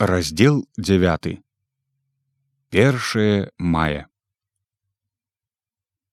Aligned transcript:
раздел 0.00 0.66
9 0.78 1.42
першае 2.70 3.50
мая. 3.58 4.06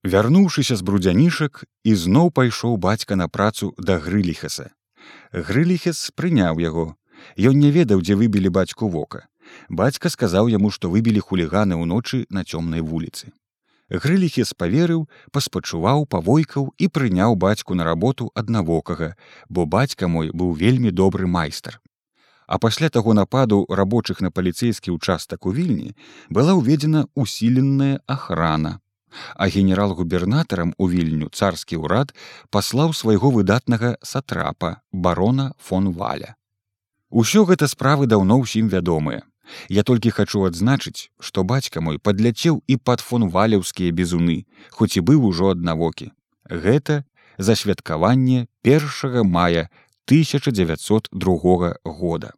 Вярнуўшыся 0.03 0.75
з 0.75 0.83
брудзянішак 0.83 1.63
ізноў 1.87 2.33
пайшоў 2.35 2.75
бацька 2.75 3.15
на 3.15 3.29
працу 3.31 3.71
да 3.79 3.95
грыліхаса. 3.95 4.75
Грыліхес 5.31 6.11
прыняў 6.19 6.59
яго. 6.59 6.99
Ён 7.39 7.63
не 7.63 7.71
ведаў 7.71 8.03
дзе 8.03 8.19
выбілі 8.19 8.51
бацьку 8.51 8.91
вока. 8.91 9.23
Бацька 9.69 10.11
сказаў 10.11 10.51
яму 10.51 10.67
што 10.67 10.91
выбілі 10.91 11.23
хуліганы 11.23 11.79
ўночы 11.79 12.25
на 12.27 12.43
цёмнай 12.43 12.83
вуліцы. 12.83 13.31
Грыліхес 13.87 14.51
паверыў 14.51 15.07
паспачуваў 15.31 16.11
павойкаў 16.11 16.73
і 16.75 16.91
прыняў 16.91 17.39
бацьку 17.39 17.71
на 17.71 17.87
работу 17.87 18.31
аднавокага 18.35 19.15
бо 19.47 19.63
бацька 19.63 20.11
мой 20.11 20.35
быў 20.35 20.51
вельмі 20.59 20.91
добры 20.91 21.23
майстар 21.23 21.79
а 22.47 22.57
пасля 22.57 22.89
таго 22.89 23.13
нападу 23.13 23.65
рабочых 23.69 24.23
на 24.23 24.31
паліцейскі 24.31 24.95
ўчастак 24.97 25.45
у 25.45 25.53
вільні 25.53 25.93
была 26.31 26.55
ўведзена 26.57 27.07
усіленная 27.13 28.01
охрана 28.07 28.79
а 29.35 29.47
генерал-губернатарам 29.47 30.73
у 30.77 30.89
вільню 30.89 31.29
царскі 31.31 31.79
ўрад 31.83 32.13
паслаў 32.49 32.93
свайго 32.93 33.31
выдатнага 33.31 33.97
сатрапа 34.03 34.81
барона 34.91 35.53
фон 35.57 35.91
валя. 35.91 36.35
Усё 37.09 37.45
гэта 37.47 37.67
справы 37.67 38.07
даўно 38.07 38.39
ўсім 38.43 38.67
вядомыя. 38.67 39.23
Я 39.71 39.83
толькі 39.87 40.11
хачу 40.11 40.43
адзначыць 40.43 41.09
што 41.19 41.43
бацька 41.43 41.81
мой 41.81 41.99
падляцеў 41.99 42.61
і 42.67 42.77
пад 42.77 42.99
фон 42.99 43.29
валяўскія 43.31 43.91
бізуны 43.91 44.43
хоць 44.71 44.95
і 44.99 45.05
быў 45.07 45.23
ужо 45.31 45.55
аднавокі. 45.55 46.11
Гэта 46.49 47.03
засвяткаванне 47.37 48.47
першага 48.61 49.23
мая 49.23 49.69
1902 50.07 51.75
года. 51.83 52.33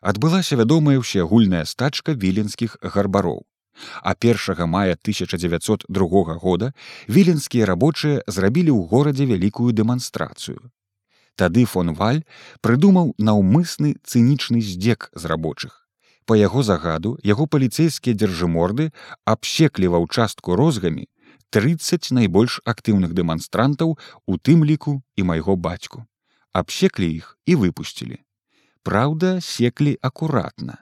Адбылася 0.00 0.56
вядомая 0.56 0.98
ўсеагульная 1.02 1.64
стачка 1.64 2.14
віленскіх 2.14 2.78
гарбароў. 2.82 3.46
А 4.02 4.14
1 4.14 4.66
мая 4.66 4.94
1902 4.94 6.34
года 6.42 6.72
віленскія 7.06 7.66
рабочыя 7.66 8.22
зрабілі 8.26 8.74
ў 8.74 8.86
горадзе 8.90 9.26
вялікую 9.26 9.72
дэманстрацыю. 9.72 10.70
Тады 11.38 11.64
фон 11.70 11.94
Валь 11.94 12.26
прыдумаў 12.60 13.14
наўмысны 13.18 13.94
цынічны 14.02 14.60
здзек 14.60 15.10
з 15.14 15.24
рабочых. 15.30 15.86
Па 16.26 16.34
яго 16.36 16.62
загаду 16.66 17.16
яго 17.22 17.46
паліцэйскія 17.46 18.18
дзяржыморды 18.18 18.90
абсеклі 19.24 19.94
ва 19.94 20.02
ўчастку 20.02 20.58
розгамі 20.58 21.06
30 21.54 22.10
найбольш 22.12 22.60
актыўных 22.66 23.14
дэманстрантаў 23.14 23.96
у 24.26 24.34
тым 24.36 24.66
ліку 24.66 25.00
і 25.16 25.22
майго 25.30 25.56
бацьку 25.56 26.04
абсеклі 26.52 27.08
іх 27.14 27.38
і 27.46 27.54
выпусцілі. 27.56 28.18
Праўда, 28.88 29.40
секлі 29.44 29.98
акуратна. 30.00 30.78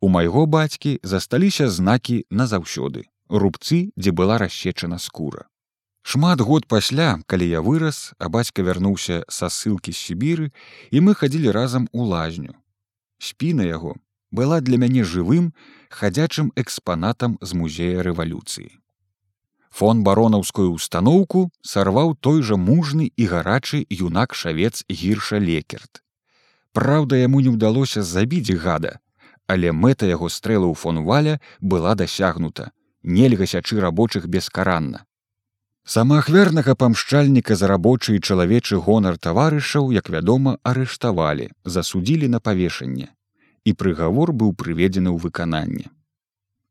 У 0.00 0.08
майго 0.08 0.46
бацькі 0.46 0.96
засталіся 1.02 1.68
знакі 1.68 2.24
назаўсёды, 2.32 3.04
рубцы, 3.28 3.92
дзе 4.00 4.16
была 4.16 4.38
расщечана 4.40 4.96
скура. 4.96 5.44
Шмат 6.00 6.40
год 6.40 6.64
пасля, 6.64 7.20
калі 7.26 7.48
я 7.48 7.60
вырас, 7.60 8.16
а 8.18 8.32
бацька 8.32 8.64
вярнуўся 8.64 9.28
са 9.28 9.52
ссылкі 9.52 9.92
з 9.92 10.00
Сібіры, 10.00 10.48
і 10.90 11.04
мы 11.04 11.12
хадзілі 11.12 11.52
разам 11.52 11.92
у 11.92 12.08
лазню. 12.08 12.56
Спіна 13.18 13.68
яго 13.68 14.00
была 14.32 14.64
для 14.64 14.80
мяне 14.80 15.04
жывым, 15.04 15.52
хадзячым 15.92 16.52
экспанатам 16.56 17.36
з 17.44 17.52
музея 17.52 18.00
рэвалюцыі 18.08 18.72
фон 19.68 20.00
баронаўскую 20.02 20.72
установку 20.72 21.50
сарваў 21.60 22.16
той 22.16 22.40
жа 22.40 22.56
мужны 22.56 23.12
і 23.14 23.24
гарачы 23.28 23.84
юнак 23.92 24.32
шавец 24.34 24.80
гірша 24.88 25.38
лекерт. 25.38 26.02
Праўда, 26.78 27.18
яму 27.18 27.40
не 27.44 27.50
ўдалося 27.50 28.02
забіць 28.06 28.54
гада, 28.64 28.98
але 29.50 29.72
мэта 29.74 30.06
яго 30.06 30.28
стрэлу 30.30 30.70
ў 30.70 30.78
фон 30.78 31.02
валя 31.08 31.40
была 31.60 31.94
дасягнута, 31.98 32.70
нельга 33.02 33.46
сячы 33.52 33.80
рабочых 33.84 34.28
бескаранна. 34.34 35.02
Самаахвернага 35.94 36.76
памшчальніка 36.82 37.56
за 37.56 37.66
рабочы 37.72 38.14
і 38.14 38.22
чалавечы 38.22 38.78
гонар 38.88 39.18
таварышаў, 39.18 39.90
як 39.96 40.10
вядома, 40.14 40.58
арыштавалі, 40.62 41.48
засудзілі 41.64 42.28
на 42.28 42.40
павешанне. 42.40 43.08
І 43.64 43.74
прыгавор 43.74 44.30
быў 44.30 44.54
прыведзены 44.54 45.10
ў 45.10 45.18
выкананне. 45.18 45.90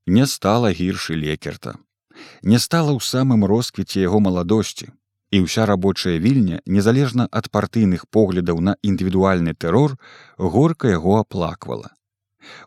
Не 0.05 0.25
стала 0.25 0.71
гіршы 0.71 1.19
лекерта 1.19 1.75
не 2.41 2.59
стала 2.59 2.93
ў 2.93 3.01
самым 3.03 3.45
росквіце 3.45 4.01
яго 4.03 4.19
маладосці 4.27 4.89
і 5.31 5.43
ўся 5.45 5.65
рабочая 5.65 6.17
вільня 6.23 6.61
незалежна 6.65 7.27
ад 7.31 7.49
партыйных 7.51 8.07
поглядаў 8.09 8.61
на 8.61 8.77
індывідуальны 8.81 9.53
тэрор 9.53 9.97
горка 10.37 10.93
яго 10.93 11.19
аплаквала. 11.19 11.91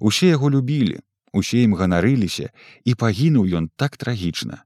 Усе 0.01 0.29
яго 0.29 0.51
любілі 0.51 1.01
усе 1.33 1.63
ім 1.65 1.77
ганарыліся 1.79 2.51
і 2.85 2.95
пагінуў 2.95 3.47
ён 3.61 3.71
так 3.77 3.97
трагічна. 3.97 4.65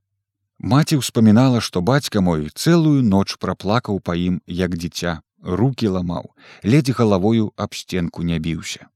Маці 0.58 0.98
ўспамінала 1.02 1.60
што 1.60 1.82
бацька 1.82 2.24
мой 2.24 2.48
цэлую 2.48 3.04
ноч 3.04 3.36
праплакаў 3.36 4.00
па 4.00 4.16
ім 4.16 4.40
як 4.46 4.76
дзіця 4.78 5.20
руки 5.44 5.88
ламаў 5.88 6.32
ледзь 6.64 6.96
галавою 6.96 7.52
аб 7.56 7.74
сценку 7.74 8.22
не 8.22 8.38
біўся. 8.38 8.88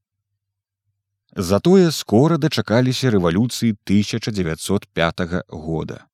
Затое 1.35 1.91
скора 1.93 2.37
дачакаліся 2.41 3.13
рэвалюцыі 3.13 3.77
1905 3.85 5.45
года. 5.47 6.08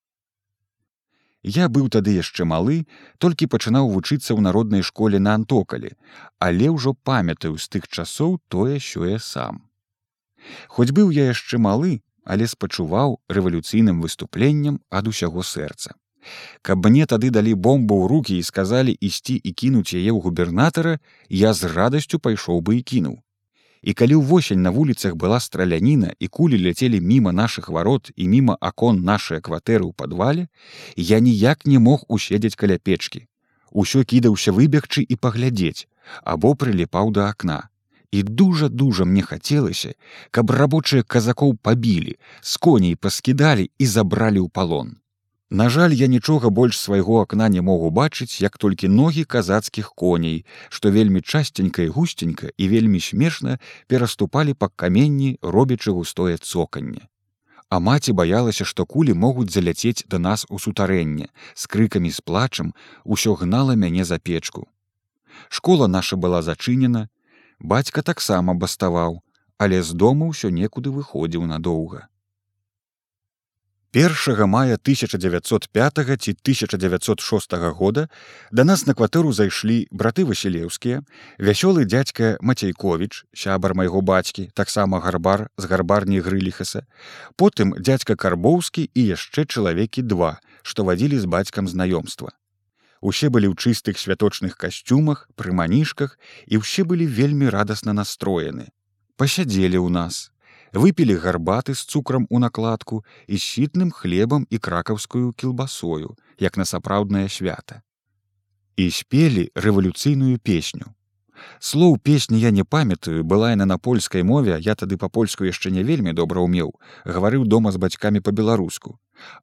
Я 1.46 1.68
быў 1.70 1.86
тады 1.94 2.10
яшчэ 2.10 2.42
малы, 2.42 2.76
толькі 3.22 3.46
пачынаў 3.46 3.90
вучыцца 3.94 4.34
ў 4.34 4.42
народнай 4.46 4.82
школе 4.82 5.20
на 5.22 5.34
антокалі, 5.38 5.92
але 6.42 6.70
ўжо 6.74 6.92
памятаю 7.06 7.54
з 7.54 7.70
тых 7.70 7.86
часоў 7.86 8.40
тое 8.50 8.80
сёе 8.82 9.20
сам. 9.22 9.62
Хоць 10.66 10.90
быў 10.90 11.14
я 11.14 11.30
яшчэ 11.30 11.62
малы, 11.62 12.02
але 12.26 12.50
спачуваў 12.50 13.22
рэвалюцыйным 13.30 14.02
выступленнем 14.02 14.82
ад 14.90 15.06
усяго 15.06 15.46
сэрца. 15.46 15.94
Каб 16.66 16.82
мне 16.82 17.06
тады 17.06 17.30
далі 17.30 17.54
бомбу 17.54 18.02
ў 18.02 18.10
рукі 18.10 18.34
і 18.38 18.48
сказалі 18.50 18.98
ісці 18.98 19.38
і 19.38 19.54
кінуць 19.54 19.94
яе 19.94 20.10
ў 20.10 20.18
губернатара, 20.18 20.98
я 21.30 21.54
з 21.54 21.70
радасцю 21.70 22.18
пайшоў 22.18 22.58
бы 22.66 22.82
і 22.82 22.82
кінуў 22.82 23.22
і 23.86 23.94
калі 23.94 24.18
ўвосень 24.18 24.62
на 24.66 24.70
вуліцах 24.74 25.14
была 25.14 25.38
страляніна 25.38 26.10
і 26.18 26.26
кулі 26.26 26.58
ляцелі 26.58 26.98
міма 27.00 27.32
наших 27.32 27.68
варот 27.70 28.10
і 28.16 28.26
міма 28.32 28.56
акон 28.60 28.98
нашай 29.06 29.38
кватэры 29.38 29.86
ў 29.86 29.94
падвале 29.94 30.50
я 31.10 31.22
ніяк 31.22 31.62
не 31.70 31.78
мог 31.78 32.02
уседзець 32.18 32.58
каля 32.58 32.82
печкі 32.82 33.22
усё 33.70 34.02
кідаўся 34.02 34.56
выбегчы 34.58 35.06
і 35.06 35.14
паглядзець 35.26 35.86
або 36.34 36.54
прыліпаў 36.58 37.14
да 37.14 37.30
акна 37.30 37.60
і 38.10 38.26
дужа 38.42 38.68
дужа 38.82 39.06
мне 39.06 39.22
хацелася 39.22 39.94
каб 40.34 40.50
рабочыя 40.58 41.06
казакоў 41.06 41.54
пабілі 41.62 42.18
з 42.42 42.62
коней 42.66 42.98
паскідалі 42.98 43.70
і 43.78 43.86
забралі 43.94 44.42
ў 44.42 44.50
палон 44.50 44.96
На 45.50 45.68
жаль, 45.70 45.92
я 45.94 46.06
нічога 46.06 46.50
больш 46.50 46.78
свайго 46.78 47.20
акна 47.22 47.48
не 47.48 47.60
мог 47.62 47.82
убачыць, 47.86 48.42
як 48.42 48.58
толькі 48.58 48.88
ногі 48.88 49.22
казацкіх 49.24 49.94
коней, 49.94 50.44
што 50.68 50.90
вельмі 50.90 51.20
часценька 51.22 51.82
і 51.82 51.88
гусценька 51.94 52.50
і 52.56 52.68
вельмі 52.68 52.98
смешна 53.00 53.58
пераступалі 53.86 54.54
па 54.54 54.68
каменні, 54.68 55.38
робячы 55.42 55.94
густое 55.94 56.36
цоканне. 56.36 57.06
А 57.70 57.78
маці 57.78 58.12
баялася, 58.12 58.64
што 58.64 58.86
кулі 58.86 59.14
могуць 59.14 59.54
заляцець 59.54 60.02
да 60.10 60.18
нас 60.18 60.46
у 60.50 60.58
сутарэнне, 60.58 61.30
з 61.54 61.66
крыкамі 61.70 62.10
з 62.10 62.20
плачам 62.26 62.74
усё 63.04 63.38
гнала 63.38 63.78
мяне 63.78 64.04
за 64.04 64.18
печку. 64.18 64.66
Школа 65.48 65.86
наша 65.86 66.16
была 66.16 66.42
зачынена, 66.42 67.06
бацька 67.60 68.02
таксама 68.02 68.54
баставаў, 68.54 69.22
але 69.58 69.82
з 69.82 69.94
дому 69.94 70.34
ўсё 70.34 70.50
некуды 70.50 70.90
выходзіў 70.90 71.46
надоўга. 71.46 72.10
1 73.96 74.46
мая 74.46 74.74
1905 74.74 75.94
ці 76.20 76.30
1906 76.30 77.52
года 77.52 78.08
да 78.52 78.64
нас 78.64 78.84
на 78.86 78.92
кватэру 78.92 79.32
зайшлі 79.32 79.88
браты 79.90 80.28
васілеўскія 80.28 81.00
вясёлы 81.40 81.88
дядзька 81.88 82.36
мацейкович 82.44 83.24
сябар 83.32 83.72
майго 83.72 84.04
бацькі 84.04 84.52
таксама 84.52 85.00
гарбар 85.00 85.48
з 85.56 85.64
гарбарні 85.64 86.20
грыліхаса 86.20 86.84
потым 87.40 87.72
дядзька 87.80 88.20
карбоўскі 88.20 88.84
і 88.92 89.06
яшчэ 89.16 89.48
чалавекі 89.48 90.04
два 90.04 90.44
што 90.60 90.84
вадзілі 90.84 91.16
з 91.16 91.24
бацькам 91.24 91.64
знаёмства. 91.64 92.36
Усе 93.00 93.32
былі 93.32 93.48
ў 93.48 93.56
чыстых 93.56 93.96
святочных 93.96 94.60
касцюмах 94.60 95.24
пры 95.40 95.56
манішках 95.56 96.20
і 96.44 96.60
ўсе 96.60 96.84
былі 96.84 97.08
вельмі 97.08 97.48
радасна 97.48 97.96
настроены. 97.96 98.68
Пасядзелі 99.16 99.80
ў 99.80 99.88
нас 99.88 100.35
выпілі 100.72 101.16
гарбаты 101.16 101.74
з 101.74 101.84
цукрам 101.84 102.26
у 102.30 102.38
накладку 102.38 103.04
і 103.26 103.38
сітным 103.38 103.90
хлебам 103.90 104.46
і 104.50 104.58
кракаўскую 104.58 105.32
кілбасою, 105.32 106.16
як 106.38 106.56
на 106.56 106.64
сапраўднае 106.64 107.28
свята. 107.28 107.82
І 108.76 108.90
спелі 108.90 109.50
рэвалюцыйную 109.54 110.38
песню. 110.38 110.92
Слоў 111.60 111.98
песні 111.98 112.40
я 112.40 112.50
не 112.50 112.64
памятаю, 112.64 113.24
была 113.24 113.50
яна 113.50 113.66
на 113.66 113.78
польскай 113.78 114.22
мове, 114.22 114.56
я 114.60 114.74
тады 114.74 114.96
па-польску 114.96 115.44
яшчэ 115.44 115.70
не 115.70 115.82
вельмі 115.82 116.12
добра 116.12 116.40
ўмеў, 116.40 116.72
гаварыў 117.04 117.44
дома 117.44 117.72
з 117.72 117.76
бацькамі 117.76 118.20
па-беларуску. 118.20 118.98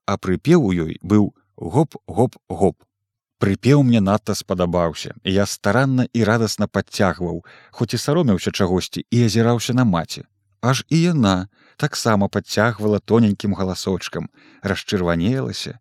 А 0.06 0.18
прыпеў 0.18 0.66
у 0.66 0.74
ёй 0.74 0.98
быў 1.02 1.34
гоп 1.58 1.96
гоп 2.08 2.36
гоп. 2.50 2.81
Прыпеў 3.38 3.84
мне 3.84 4.00
надта 4.00 4.34
спадабаўся. 4.34 5.14
Я 5.24 5.46
старанна 5.46 6.08
і 6.14 6.24
радасна 6.24 6.68
падцягваў, 6.68 7.44
хоць 7.72 7.94
і 7.94 7.98
саромеўся 7.98 8.52
чагосьці 8.52 9.06
і 9.10 9.25
азіраўся 9.25 9.74
на 9.74 9.84
маці 9.84 10.24
аж 10.63 10.81
і 10.88 11.00
яна 11.01 11.36
таксама 11.83 12.30
падцягвала 12.31 13.00
тоненькім 13.00 13.56
галасочкам 13.60 14.30
расчырванелася. 14.63 15.77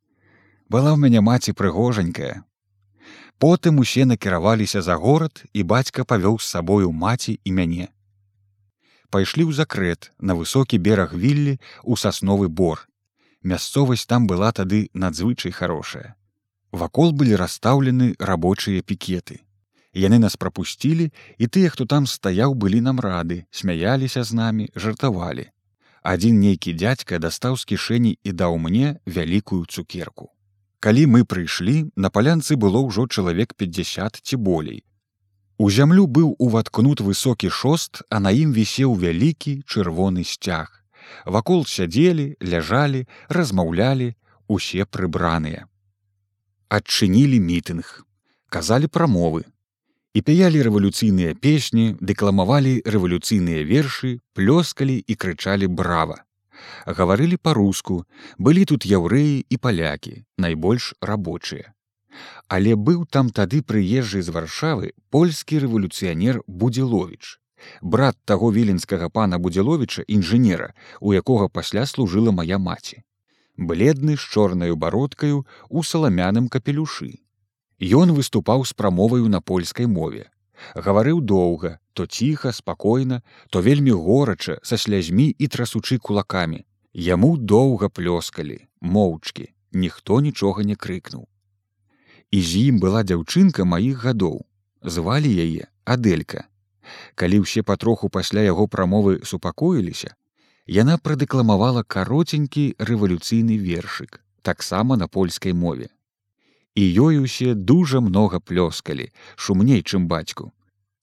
Была 0.67 0.91
ў 0.93 0.99
мяне 0.99 1.23
маці 1.23 1.55
прыгожанькая. 1.55 2.43
Потым 3.39 3.79
усе 3.79 4.05
накіраваліся 4.05 4.83
за 4.83 4.99
горад 4.99 5.45
і 5.53 5.63
бацька 5.63 6.03
павёў 6.05 6.41
з 6.43 6.51
сабою 6.55 6.91
маці 6.91 7.39
і 7.45 7.51
мяне. 7.53 7.87
Пайшлі 9.15 9.47
ў 9.47 9.53
закрэт 9.55 10.11
на 10.19 10.35
высокі 10.35 10.83
бераг 10.83 11.15
віллі 11.15 11.61
у 11.85 11.95
сасновы 11.97 12.49
бор. 12.49 12.89
Мясцовасць 13.43 14.09
там 14.11 14.27
была 14.27 14.51
тады 14.51 14.89
надзвычай 14.95 15.55
хорошая 15.55 16.17
вакол 16.73 17.13
былі 17.13 17.37
расстаўлены 17.37 18.15
рабочыя 18.19 18.83
пікеты 18.83 19.45
яны 19.95 20.19
нас 20.19 20.37
прапусцілі 20.37 21.11
і 21.39 21.47
тыя 21.47 21.69
хто 21.69 21.87
там 21.87 22.07
стаяў 22.07 22.55
былі 22.55 22.81
нам 22.81 23.01
рады 23.01 23.45
смяяліся 23.51 24.25
з 24.25 24.33
намі 24.33 24.69
жартавалі. 24.75 25.49
Адзін 26.03 26.41
нейкі 26.41 26.73
дядзька 26.73 27.19
дастаў 27.19 27.57
з 27.57 27.65
кішэні 27.73 28.19
і 28.25 28.33
даў 28.33 28.59
мне 28.59 28.99
вялікую 29.07 29.67
цукерку. 29.67 30.33
Калі 30.81 31.07
мы 31.07 31.25
прыйшлі 31.25 31.93
на 31.95 32.11
палянцы 32.11 32.57
было 32.57 32.83
ўжо 32.83 33.07
чалавек 33.07 33.55
50 33.55 34.19
ці 34.19 34.37
болей. 34.37 34.83
У 35.59 35.71
зямлю 35.71 36.09
быў 36.09 36.35
уваткнут 36.43 37.01
высокі 37.01 37.51
шост 37.51 38.03
а 38.11 38.19
на 38.19 38.33
ім 38.35 38.51
вісеў 38.51 38.97
вялікі 38.99 39.63
чырвоны 39.63 40.25
сцяг. 40.25 40.83
Вакол 41.27 41.67
сядзелі 41.67 42.35
ляжалі 42.43 43.07
размаўлялі 43.29 44.15
усе 44.49 44.83
прыбраныя. 44.85 45.69
Адчынілі 46.67 47.39
мітынг. 47.39 48.03
Казалі 48.49 48.91
прамовы 48.91 49.52
і 50.15 50.23
пяялі 50.29 50.63
рэвалюцыйныя 50.69 51.35
песні 51.47 51.85
дэкламавалі 52.11 52.75
рэвалюцыйныя 52.95 53.65
вершы 53.69 54.13
плёскалі 54.39 54.97
і 55.01 55.19
крычалі 55.25 55.69
брава 55.81 56.19
гаварылі 56.87 57.39
па-руску 57.49 58.01
былі 58.39 58.65
тут 58.73 58.89
яўрэі 58.95 59.37
і 59.49 59.61
палякі 59.67 60.17
найбольш 60.47 60.93
рабочыя 61.13 61.73
але 62.49 62.75
быў 62.89 63.07
там 63.17 63.31
тады 63.39 63.63
прыезджы 63.73 64.21
з 64.27 64.35
варшавы 64.37 64.93
польскі 65.17 65.63
рэвалюцыянер 65.65 66.43
будзелович 66.47 67.39
брат 67.81 68.17
таго 68.25 68.51
віленскага 68.53 69.09
пана 69.09 69.39
будзеловича 69.39 70.05
інжынера 70.17 70.73
у 71.01 71.15
якога 71.15 71.49
пасля 71.49 71.87
служыла 71.87 72.31
моя 72.31 72.59
маці. 72.59 73.03
Бледны 73.57 74.17
з 74.17 74.25
чорнаю 74.35 74.77
бародкаю 74.77 75.47
у 75.69 75.83
саламяным 75.83 76.49
капелюшы 76.49 77.11
Ён 77.83 78.13
выступаў 78.15 78.63
з 78.65 78.79
прамоваю 78.79 79.29
на 79.29 79.41
польскай 79.41 79.87
мове. 79.91 80.31
Гаварыў 80.75 81.21
доўга, 81.21 81.81
то 81.95 82.07
ціха, 82.07 82.53
спакойна, 82.53 83.23
то 83.51 83.61
вельмі 83.61 83.91
горача 83.91 84.59
са 84.63 84.79
слязьмі 84.79 85.35
і 85.37 85.49
трасучы 85.49 85.99
кулакамі. 85.99 86.63
Яму 86.95 87.37
доўга 87.37 87.89
плёскалі, 87.89 88.59
моўчкі, 88.81 89.51
ніхто 89.73 90.21
нічога 90.21 90.63
не 90.63 90.77
крыкнуў. 90.77 91.27
І 92.31 92.43
з 92.43 92.71
ім 92.71 92.79
была 92.79 93.03
дзяўчынка 93.03 93.67
маіх 93.67 94.07
гадоў. 94.07 94.47
Звалі 94.83 95.33
яе 95.35 95.67
Аделька. 95.85 96.47
Калі 97.19 97.43
ўсе 97.43 97.67
патроху 97.67 98.07
пасля 98.09 98.47
яго 98.47 98.69
прамовы 98.71 99.27
супакоіліся, 99.27 100.15
яна 100.71 101.03
прадэкламавала 101.03 101.83
кароценькі 101.83 102.79
рэвалюцыйны 102.79 103.59
вершык, 103.59 104.23
таксама 104.43 104.95
на 104.95 105.11
польскай 105.11 105.51
мове 105.51 105.91
і 106.75 106.83
ёй 107.05 107.19
усе 107.23 107.55
дужа 107.55 108.01
многа 108.01 108.41
плёскалі 108.41 109.11
шумней 109.37 109.83
чым 109.83 110.09
бацьку. 110.09 110.53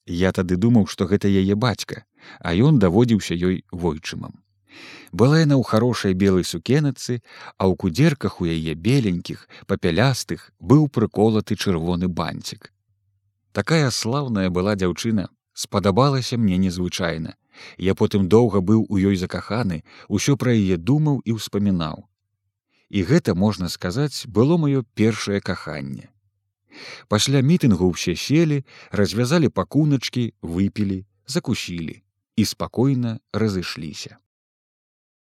Я 0.06 0.32
тады 0.32 0.56
думаў 0.56 0.86
што 0.86 1.06
гэта 1.06 1.28
яе 1.28 1.54
бацька 1.54 2.04
а 2.40 2.54
ён 2.54 2.78
даводзіўся 2.78 3.34
ёй 3.34 3.64
войчымам. 3.70 4.42
Была 5.12 5.40
яна 5.42 5.56
ў 5.58 5.64
хорошай 5.66 6.14
белай 6.14 6.44
сукенацы 6.44 7.22
а 7.58 7.70
ў 7.70 7.74
кудзерках 7.76 8.40
у 8.40 8.50
яе 8.50 8.74
беленькіх 8.74 9.48
папялястых 9.66 10.50
быў 10.58 10.88
прыколаты 10.88 11.56
чырвоны 11.56 12.08
банцік 12.08 12.70
такая 13.52 13.90
слаўная 13.90 14.50
была 14.50 14.74
дзяўчына 14.74 15.28
спадабалася 15.54 16.38
мне 16.38 16.56
незвычайна. 16.56 17.34
Я 17.76 17.94
потым 17.94 18.28
доўга 18.28 18.60
быў 18.60 18.86
у 18.88 18.96
ёй 18.96 19.16
закаханы 19.16 19.82
усё 20.08 20.36
пра 20.36 20.54
яе 20.54 20.76
думаў 20.76 21.20
і 21.24 21.36
ўспамінаў 21.36 22.06
і 22.90 23.02
гэта 23.06 23.34
можна 23.34 23.68
сказаць 23.68 24.26
было 24.26 24.58
маё 24.58 24.82
першае 24.94 25.40
каханне. 25.40 26.10
Пасля 27.08 27.42
мітынгу 27.42 27.90
ўсе 27.94 28.14
селі 28.14 28.62
развязалі 28.90 29.48
пакуначкі 29.48 30.30
выпілі 30.42 31.06
закусілі 31.26 32.02
і 32.36 32.44
спакойна 32.44 33.18
разышліся 33.32 34.18